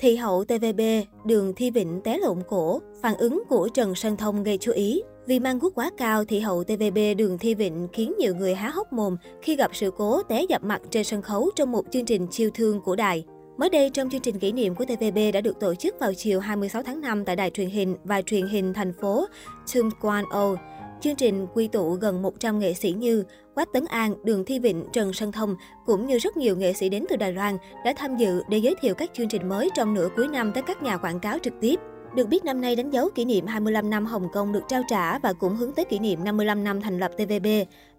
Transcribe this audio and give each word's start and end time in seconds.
Thị 0.00 0.16
hậu 0.16 0.44
TVB, 0.44 0.80
đường 1.24 1.52
Thi 1.56 1.70
Vịnh 1.70 2.00
té 2.04 2.18
lộn 2.18 2.42
cổ, 2.48 2.80
phản 3.02 3.16
ứng 3.16 3.42
của 3.48 3.68
Trần 3.74 3.94
Sơn 3.94 4.16
Thông 4.16 4.42
gây 4.42 4.58
chú 4.58 4.72
ý. 4.72 5.02
Vì 5.26 5.40
mang 5.40 5.58
guốc 5.58 5.74
quá 5.74 5.90
cao, 5.96 6.24
thị 6.24 6.40
hậu 6.40 6.64
TVB 6.64 6.98
đường 7.16 7.38
Thi 7.38 7.54
Vịnh 7.54 7.88
khiến 7.92 8.14
nhiều 8.18 8.34
người 8.34 8.54
há 8.54 8.68
hốc 8.68 8.92
mồm 8.92 9.16
khi 9.42 9.56
gặp 9.56 9.70
sự 9.74 9.90
cố 9.96 10.22
té 10.22 10.42
dập 10.48 10.64
mặt 10.64 10.82
trên 10.90 11.04
sân 11.04 11.22
khấu 11.22 11.50
trong 11.56 11.72
một 11.72 11.84
chương 11.90 12.04
trình 12.04 12.26
chiêu 12.30 12.50
thương 12.54 12.80
của 12.80 12.96
đài. 12.96 13.24
Mới 13.58 13.70
đây, 13.70 13.90
trong 13.90 14.10
chương 14.10 14.20
trình 14.20 14.38
kỷ 14.38 14.52
niệm 14.52 14.74
của 14.74 14.84
TVB 14.84 15.18
đã 15.34 15.40
được 15.40 15.60
tổ 15.60 15.74
chức 15.74 15.94
vào 16.00 16.14
chiều 16.14 16.40
26 16.40 16.82
tháng 16.82 17.00
5 17.00 17.24
tại 17.24 17.36
đài 17.36 17.50
truyền 17.50 17.68
hình 17.68 17.96
và 18.04 18.22
truyền 18.22 18.46
hình 18.46 18.74
thành 18.74 18.92
phố 18.92 19.26
Tum 19.74 19.90
Quan 20.00 20.24
O. 20.30 20.54
Chương 21.00 21.16
trình 21.16 21.46
quy 21.54 21.68
tụ 21.68 21.92
gần 21.94 22.22
100 22.22 22.58
nghệ 22.58 22.74
sĩ 22.74 22.92
như 22.92 23.24
Quách 23.54 23.72
Tấn 23.72 23.84
An, 23.84 24.14
Đường 24.24 24.44
Thi 24.44 24.58
Vịnh, 24.58 24.84
Trần 24.92 25.12
Sơn 25.12 25.32
Thông 25.32 25.56
cũng 25.86 26.06
như 26.06 26.18
rất 26.18 26.36
nhiều 26.36 26.56
nghệ 26.56 26.72
sĩ 26.72 26.88
đến 26.88 27.04
từ 27.08 27.16
Đài 27.16 27.32
Loan 27.32 27.56
đã 27.84 27.92
tham 27.96 28.16
dự 28.16 28.42
để 28.48 28.58
giới 28.58 28.74
thiệu 28.80 28.94
các 28.94 29.10
chương 29.14 29.28
trình 29.28 29.48
mới 29.48 29.70
trong 29.74 29.94
nửa 29.94 30.08
cuối 30.16 30.28
năm 30.28 30.52
tới 30.52 30.62
các 30.62 30.82
nhà 30.82 30.96
quảng 30.96 31.20
cáo 31.20 31.38
trực 31.42 31.54
tiếp. 31.60 31.80
Được 32.16 32.28
biết 32.28 32.44
năm 32.44 32.60
nay 32.60 32.76
đánh 32.76 32.90
dấu 32.90 33.08
kỷ 33.14 33.24
niệm 33.24 33.46
25 33.46 33.90
năm 33.90 34.06
Hồng 34.06 34.28
Kông 34.32 34.52
được 34.52 34.62
trao 34.68 34.82
trả 34.88 35.18
và 35.18 35.32
cũng 35.32 35.56
hướng 35.56 35.72
tới 35.72 35.84
kỷ 35.84 35.98
niệm 35.98 36.24
55 36.24 36.64
năm 36.64 36.80
thành 36.80 36.98
lập 36.98 37.10
TVB. 37.16 37.46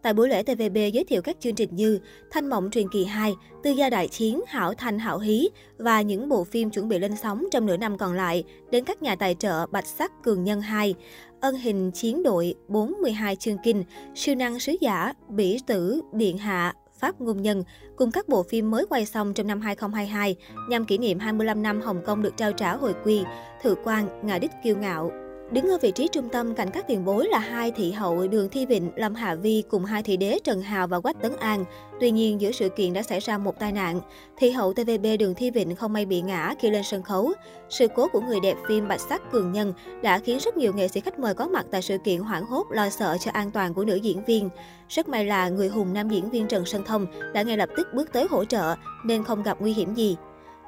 Tại 0.01 0.13
buổi 0.13 0.29
lễ 0.29 0.43
TVB 0.43 0.77
giới 0.93 1.03
thiệu 1.03 1.21
các 1.21 1.37
chương 1.39 1.55
trình 1.55 1.69
như 1.75 1.99
Thanh 2.31 2.49
Mộng 2.49 2.69
truyền 2.71 2.89
kỳ 2.89 3.05
2, 3.05 3.35
Tư 3.63 3.71
gia 3.71 3.89
đại 3.89 4.07
chiến, 4.07 4.41
Hảo 4.47 4.73
Thanh 4.73 4.99
Hảo 4.99 5.19
Hí 5.19 5.49
và 5.77 6.01
những 6.01 6.29
bộ 6.29 6.43
phim 6.43 6.69
chuẩn 6.69 6.89
bị 6.89 6.99
lên 6.99 7.15
sóng 7.15 7.45
trong 7.51 7.65
nửa 7.65 7.77
năm 7.77 7.97
còn 7.97 8.13
lại 8.13 8.43
đến 8.71 8.83
các 8.83 9.01
nhà 9.01 9.15
tài 9.15 9.35
trợ 9.35 9.65
Bạch 9.67 9.87
Sắc 9.87 10.11
Cường 10.23 10.43
Nhân 10.43 10.61
2, 10.61 10.95
Ân 11.39 11.55
hình 11.55 11.91
chiến 11.91 12.23
đội 12.23 12.55
42 12.67 13.35
chương 13.35 13.57
kinh, 13.63 13.83
Siêu 14.15 14.35
năng 14.35 14.59
sứ 14.59 14.75
giả, 14.81 15.13
Bỉ 15.29 15.59
tử, 15.67 16.01
Điện 16.13 16.37
hạ, 16.37 16.73
Pháp 16.99 17.21
Ngôn 17.21 17.41
Nhân, 17.41 17.63
cùng 17.95 18.11
các 18.11 18.27
bộ 18.27 18.43
phim 18.43 18.71
mới 18.71 18.85
quay 18.89 19.05
xong 19.05 19.33
trong 19.33 19.47
năm 19.47 19.61
2022 19.61 20.35
nhằm 20.69 20.85
kỷ 20.85 20.97
niệm 20.97 21.19
25 21.19 21.63
năm 21.63 21.81
Hồng 21.81 22.01
Kông 22.05 22.21
được 22.21 22.37
trao 22.37 22.53
trả 22.53 22.75
hồi 22.75 22.93
quy, 23.03 23.23
Thự 23.61 23.75
quan, 23.83 24.07
Ngà 24.23 24.39
Đích 24.39 24.51
Kiêu 24.63 24.77
Ngạo. 24.77 25.11
Đứng 25.51 25.67
ở 25.67 25.77
vị 25.81 25.91
trí 25.91 26.07
trung 26.07 26.29
tâm 26.29 26.55
cạnh 26.55 26.71
các 26.71 26.87
tiền 26.87 27.05
bối 27.05 27.27
là 27.31 27.39
hai 27.39 27.71
thị 27.71 27.91
hậu 27.91 28.27
Đường 28.27 28.49
Thi 28.49 28.65
Vịnh, 28.65 28.91
Lâm 28.95 29.15
Hạ 29.15 29.35
Vi 29.35 29.63
cùng 29.69 29.85
hai 29.85 30.03
thị 30.03 30.17
đế 30.17 30.39
Trần 30.43 30.61
Hào 30.61 30.87
và 30.87 30.99
Quách 30.99 31.21
Tấn 31.21 31.35
An. 31.39 31.65
Tuy 31.99 32.11
nhiên, 32.11 32.41
giữa 32.41 32.51
sự 32.51 32.69
kiện 32.69 32.93
đã 32.93 33.03
xảy 33.03 33.19
ra 33.19 33.37
một 33.37 33.59
tai 33.59 33.71
nạn. 33.71 34.01
Thị 34.37 34.51
hậu 34.51 34.73
TVB 34.73 35.05
Đường 35.19 35.33
Thi 35.35 35.51
Vịnh 35.51 35.75
không 35.75 35.93
may 35.93 36.05
bị 36.05 36.21
ngã 36.21 36.53
khi 36.59 36.69
lên 36.69 36.83
sân 36.83 37.03
khấu. 37.03 37.33
Sự 37.69 37.87
cố 37.95 38.07
của 38.07 38.21
người 38.21 38.39
đẹp 38.39 38.57
phim 38.67 38.87
Bạch 38.87 39.01
Sắc 39.01 39.31
Cường 39.31 39.51
Nhân 39.51 39.73
đã 40.01 40.19
khiến 40.19 40.37
rất 40.41 40.57
nhiều 40.57 40.73
nghệ 40.73 40.87
sĩ 40.87 40.99
khách 40.99 41.19
mời 41.19 41.33
có 41.33 41.47
mặt 41.47 41.65
tại 41.71 41.81
sự 41.81 41.97
kiện 41.97 42.19
hoảng 42.19 42.45
hốt 42.45 42.65
lo 42.71 42.89
sợ 42.89 43.17
cho 43.19 43.31
an 43.31 43.51
toàn 43.51 43.73
của 43.73 43.85
nữ 43.85 43.95
diễn 43.95 44.25
viên. 44.25 44.49
Rất 44.89 45.09
may 45.09 45.25
là 45.25 45.49
người 45.49 45.67
hùng 45.67 45.93
nam 45.93 46.09
diễn 46.09 46.29
viên 46.29 46.47
Trần 46.47 46.65
Sơn 46.65 46.83
Thông 46.85 47.05
đã 47.33 47.41
ngay 47.41 47.57
lập 47.57 47.69
tức 47.77 47.87
bước 47.93 48.13
tới 48.13 48.27
hỗ 48.29 48.45
trợ 48.45 48.75
nên 49.05 49.23
không 49.23 49.43
gặp 49.43 49.57
nguy 49.61 49.73
hiểm 49.73 49.93
gì. 49.93 50.17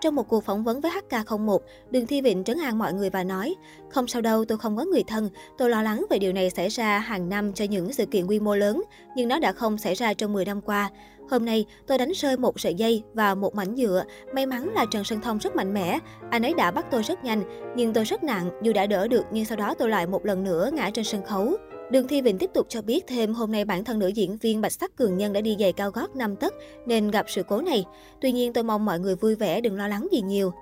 Trong 0.02 0.16
một 0.16 0.28
cuộc 0.28 0.44
phỏng 0.44 0.64
vấn 0.64 0.81
với 0.81 0.92
HK01, 0.92 1.59
Đường 1.92 2.08
Thi 2.08 2.22
Vịnh 2.22 2.44
trấn 2.44 2.58
an 2.59 2.78
mọi 2.80 2.94
người 2.94 3.09
và 3.09 3.23
nói, 3.23 3.55
không 3.89 4.08
sao 4.08 4.22
đâu, 4.22 4.45
tôi 4.45 4.58
không 4.58 4.78
có 4.78 4.86
người 4.86 5.03
thân, 5.08 5.30
tôi 5.58 5.69
lo 5.69 5.81
lắng 5.81 6.06
về 6.09 6.19
điều 6.19 6.33
này 6.33 6.50
xảy 6.50 6.69
ra 6.69 7.00
hàng 7.00 7.30
năm 7.30 7.53
cho 7.53 7.66
những 7.66 7.94
sự 7.94 8.06
kiện 8.06 8.28
quy 8.28 8.39
mô 8.39 8.56
lớn, 8.56 8.83
nhưng 9.16 9.28
nó 9.28 9.39
đã 9.39 9.52
không 9.52 9.78
xảy 9.78 9.94
ra 9.94 10.14
trong 10.14 10.33
10 10.33 10.45
năm 10.45 10.61
qua. 10.61 10.89
Hôm 11.30 11.45
nay, 11.45 11.66
tôi 11.88 11.97
đánh 11.97 12.11
rơi 12.11 12.38
một 12.38 12.59
sợi 12.59 12.73
dây 12.73 13.03
và 13.14 13.36
một 13.36 13.56
mảnh 13.56 13.75
nhựa. 13.75 14.03
May 14.33 14.45
mắn 14.45 14.69
là 14.73 14.86
Trần 14.91 15.03
Sơn 15.03 15.22
Thông 15.22 15.38
rất 15.38 15.56
mạnh 15.56 15.73
mẽ. 15.73 16.00
Anh 16.30 16.41
ấy 16.41 16.53
đã 16.53 16.72
bắt 16.72 16.86
tôi 16.91 17.03
rất 17.03 17.23
nhanh, 17.23 17.44
nhưng 17.75 17.94
tôi 17.94 18.03
rất 18.03 18.23
nặng. 18.23 18.50
Dù 18.61 18.73
đã 18.73 18.88
đỡ 18.88 19.08
được, 19.08 19.25
nhưng 19.31 19.45
sau 19.45 19.58
đó 19.58 19.73
tôi 19.73 19.89
lại 19.89 20.08
một 20.08 20.25
lần 20.25 20.44
nữa 20.44 20.69
ngã 20.73 20.89
trên 20.94 21.06
sân 21.06 21.25
khấu. 21.25 21.58
Đường 21.91 22.07
Thi 22.07 22.21
Vịnh 22.21 22.37
tiếp 22.37 22.49
tục 22.53 22.65
cho 22.69 22.81
biết 22.81 23.07
thêm 23.07 23.33
hôm 23.33 23.51
nay 23.51 23.65
bản 23.65 23.83
thân 23.83 23.99
nữ 23.99 24.07
diễn 24.07 24.37
viên 24.37 24.61
Bạch 24.61 24.71
Sắc 24.71 24.95
Cường 24.95 25.17
Nhân 25.17 25.33
đã 25.33 25.41
đi 25.41 25.55
giày 25.59 25.73
cao 25.73 25.91
gót 25.91 26.15
5 26.15 26.35
tấc 26.35 26.53
nên 26.85 27.11
gặp 27.11 27.25
sự 27.29 27.43
cố 27.43 27.61
này. 27.61 27.85
Tuy 28.21 28.31
nhiên 28.31 28.53
tôi 28.53 28.63
mong 28.63 28.85
mọi 28.85 28.99
người 28.99 29.15
vui 29.15 29.35
vẻ, 29.35 29.61
đừng 29.61 29.77
lo 29.77 29.87
lắng 29.87 30.07
gì 30.11 30.21
nhiều. 30.21 30.53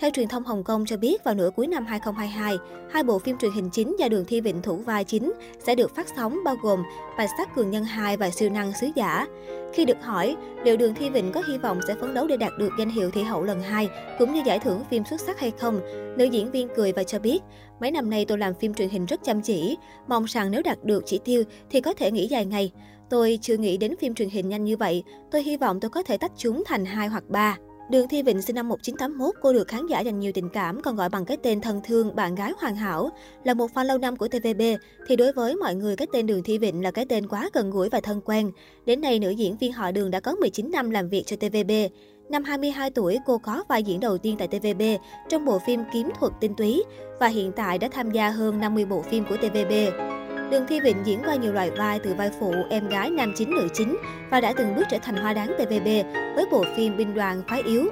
Theo 0.00 0.10
truyền 0.10 0.28
thông 0.28 0.44
Hồng 0.44 0.64
Kông 0.64 0.86
cho 0.86 0.96
biết, 0.96 1.24
vào 1.24 1.34
nửa 1.34 1.50
cuối 1.56 1.66
năm 1.66 1.86
2022, 1.86 2.58
hai 2.90 3.02
bộ 3.02 3.18
phim 3.18 3.38
truyền 3.38 3.52
hình 3.52 3.70
chính 3.70 3.96
do 3.98 4.08
Đường 4.08 4.24
Thi 4.24 4.40
Vịnh 4.40 4.62
thủ 4.62 4.76
vai 4.76 5.04
chính 5.04 5.32
sẽ 5.66 5.74
được 5.74 5.94
phát 5.94 6.06
sóng 6.16 6.38
bao 6.44 6.56
gồm 6.62 6.82
Bài 7.16 7.26
Sắc 7.38 7.54
Cường 7.54 7.70
Nhân 7.70 7.84
2 7.84 8.16
và 8.16 8.30
Siêu 8.30 8.50
năng 8.50 8.72
Sứ 8.80 8.88
Giả. 8.94 9.26
Khi 9.74 9.84
được 9.84 10.02
hỏi 10.02 10.36
liệu 10.64 10.76
Đường 10.76 10.94
Thi 10.94 11.10
Vịnh 11.10 11.32
có 11.32 11.42
hy 11.48 11.58
vọng 11.58 11.80
sẽ 11.86 11.94
phấn 11.94 12.14
đấu 12.14 12.26
để 12.26 12.36
đạt 12.36 12.52
được 12.58 12.72
danh 12.78 12.90
hiệu 12.90 13.10
Thị 13.10 13.22
hậu 13.22 13.42
lần 13.42 13.62
2 13.62 13.88
cũng 14.18 14.34
như 14.34 14.42
giải 14.44 14.58
thưởng 14.58 14.84
phim 14.90 15.04
xuất 15.04 15.20
sắc 15.20 15.40
hay 15.40 15.50
không, 15.50 15.80
nữ 16.16 16.24
diễn 16.24 16.50
viên 16.50 16.68
cười 16.76 16.92
và 16.92 17.02
cho 17.02 17.18
biết, 17.18 17.40
mấy 17.80 17.90
năm 17.90 18.10
nay 18.10 18.24
tôi 18.24 18.38
làm 18.38 18.54
phim 18.54 18.74
truyền 18.74 18.88
hình 18.88 19.06
rất 19.06 19.20
chăm 19.24 19.40
chỉ, 19.40 19.76
mong 20.08 20.24
rằng 20.24 20.50
nếu 20.50 20.62
đạt 20.62 20.84
được 20.84 21.02
chỉ 21.06 21.18
tiêu 21.24 21.42
thì 21.70 21.80
có 21.80 21.94
thể 21.94 22.10
nghỉ 22.10 22.26
dài 22.26 22.46
ngày. 22.46 22.72
Tôi 23.10 23.38
chưa 23.42 23.56
nghĩ 23.56 23.76
đến 23.76 23.94
phim 24.00 24.14
truyền 24.14 24.28
hình 24.28 24.48
nhanh 24.48 24.64
như 24.64 24.76
vậy, 24.76 25.04
tôi 25.30 25.42
hy 25.42 25.56
vọng 25.56 25.80
tôi 25.80 25.90
có 25.90 26.02
thể 26.02 26.18
tách 26.18 26.32
chúng 26.36 26.62
thành 26.66 26.84
hai 26.84 27.08
hoặc 27.08 27.24
ba. 27.28 27.56
Đường 27.90 28.08
Thi 28.08 28.22
Vịnh 28.22 28.42
sinh 28.42 28.56
năm 28.56 28.68
1981, 28.68 29.34
cô 29.42 29.52
được 29.52 29.68
khán 29.68 29.86
giả 29.86 30.00
dành 30.00 30.20
nhiều 30.20 30.32
tình 30.34 30.48
cảm, 30.48 30.82
còn 30.82 30.96
gọi 30.96 31.08
bằng 31.08 31.24
cái 31.24 31.36
tên 31.36 31.60
thân 31.60 31.80
thương 31.84 32.16
bạn 32.16 32.34
gái 32.34 32.52
hoàn 32.58 32.76
hảo. 32.76 33.10
Là 33.44 33.54
một 33.54 33.70
fan 33.74 33.84
lâu 33.84 33.98
năm 33.98 34.16
của 34.16 34.28
TVB, 34.28 34.62
thì 35.06 35.16
đối 35.16 35.32
với 35.32 35.56
mọi 35.56 35.74
người 35.74 35.96
cái 35.96 36.06
tên 36.12 36.26
Đường 36.26 36.42
Thi 36.42 36.58
Vịnh 36.58 36.82
là 36.82 36.90
cái 36.90 37.04
tên 37.04 37.28
quá 37.28 37.50
gần 37.52 37.70
gũi 37.70 37.88
và 37.88 38.00
thân 38.00 38.20
quen. 38.20 38.50
Đến 38.86 39.00
nay, 39.00 39.18
nữ 39.18 39.30
diễn 39.30 39.56
viên 39.56 39.72
họ 39.72 39.90
Đường 39.90 40.10
đã 40.10 40.20
có 40.20 40.34
19 40.34 40.70
năm 40.70 40.90
làm 40.90 41.08
việc 41.08 41.22
cho 41.26 41.36
TVB. 41.36 41.70
Năm 42.28 42.44
22 42.44 42.90
tuổi, 42.90 43.18
cô 43.26 43.38
có 43.38 43.64
vai 43.68 43.82
diễn 43.82 44.00
đầu 44.00 44.18
tiên 44.18 44.36
tại 44.38 44.48
TVB 44.48 44.82
trong 45.28 45.44
bộ 45.44 45.58
phim 45.58 45.80
Kiếm 45.92 46.10
thuật 46.20 46.32
tinh 46.40 46.54
túy 46.54 46.82
và 47.20 47.26
hiện 47.26 47.52
tại 47.52 47.78
đã 47.78 47.88
tham 47.92 48.10
gia 48.10 48.30
hơn 48.30 48.60
50 48.60 48.84
bộ 48.84 49.02
phim 49.02 49.24
của 49.28 49.36
TVB. 49.36 49.72
Đường 50.50 50.66
Thi 50.68 50.80
Vịnh 50.80 50.96
diễn 51.04 51.22
qua 51.24 51.34
nhiều 51.34 51.52
loại 51.52 51.70
vai 51.70 51.98
từ 51.98 52.14
vai 52.14 52.30
phụ, 52.40 52.54
em 52.70 52.88
gái 52.88 53.10
nam 53.10 53.32
chính 53.36 53.50
nữ 53.50 53.68
chính 53.74 53.96
và 54.30 54.40
đã 54.40 54.52
từng 54.56 54.74
bước 54.76 54.82
trở 54.90 54.98
thành 54.98 55.16
hoa 55.16 55.34
đáng 55.34 55.54
TVB 55.58 55.86
với 56.34 56.44
bộ 56.50 56.64
phim 56.76 56.96
Binh 56.96 57.14
đoàn 57.14 57.42
phái 57.48 57.62
yếu. 57.62 57.84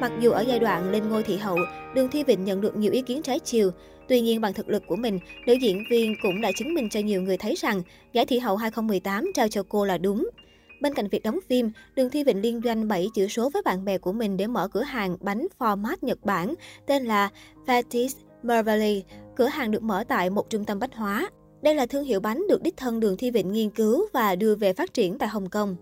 Mặc 0.00 0.12
dù 0.20 0.30
ở 0.30 0.40
giai 0.40 0.58
đoạn 0.58 0.90
lên 0.90 1.08
ngôi 1.08 1.22
thị 1.22 1.36
hậu, 1.36 1.56
Đường 1.94 2.08
Thi 2.08 2.24
Vịnh 2.24 2.44
nhận 2.44 2.60
được 2.60 2.76
nhiều 2.76 2.92
ý 2.92 3.02
kiến 3.02 3.22
trái 3.22 3.38
chiều. 3.38 3.70
Tuy 4.08 4.20
nhiên 4.20 4.40
bằng 4.40 4.54
thực 4.54 4.68
lực 4.68 4.82
của 4.86 4.96
mình, 4.96 5.18
nữ 5.46 5.52
diễn 5.52 5.84
viên 5.90 6.14
cũng 6.22 6.40
đã 6.40 6.50
chứng 6.58 6.74
minh 6.74 6.88
cho 6.90 7.00
nhiều 7.00 7.22
người 7.22 7.36
thấy 7.36 7.54
rằng 7.54 7.82
giải 8.12 8.26
thị 8.26 8.38
hậu 8.38 8.56
2018 8.56 9.30
trao 9.34 9.48
cho 9.48 9.62
cô 9.68 9.84
là 9.84 9.98
đúng. 9.98 10.28
Bên 10.80 10.94
cạnh 10.94 11.08
việc 11.08 11.22
đóng 11.22 11.38
phim, 11.48 11.70
Đường 11.94 12.10
Thi 12.10 12.24
Vịnh 12.24 12.40
liên 12.40 12.60
doanh 12.64 12.88
7 12.88 13.08
chữ 13.14 13.28
số 13.28 13.50
với 13.50 13.62
bạn 13.62 13.84
bè 13.84 13.98
của 13.98 14.12
mình 14.12 14.36
để 14.36 14.46
mở 14.46 14.68
cửa 14.68 14.82
hàng 14.82 15.16
bánh 15.20 15.46
format 15.58 15.96
Nhật 16.00 16.18
Bản 16.24 16.54
tên 16.86 17.04
là 17.04 17.28
Fatis 17.66 18.08
Mervally. 18.42 19.04
Cửa 19.36 19.46
hàng 19.46 19.70
được 19.70 19.82
mở 19.82 20.04
tại 20.08 20.30
một 20.30 20.50
trung 20.50 20.64
tâm 20.64 20.78
bách 20.78 20.94
hóa. 20.94 21.28
Đây 21.62 21.74
là 21.74 21.86
thương 21.86 22.04
hiệu 22.04 22.20
bánh 22.20 22.44
được 22.48 22.62
đích 22.62 22.76
thân 22.76 23.00
Đường 23.00 23.16
Thi 23.16 23.30
Vịnh 23.30 23.52
nghiên 23.52 23.70
cứu 23.70 24.06
và 24.12 24.36
đưa 24.36 24.54
về 24.54 24.72
phát 24.72 24.94
triển 24.94 25.18
tại 25.18 25.28
Hồng 25.28 25.48
Kông. 25.48 25.76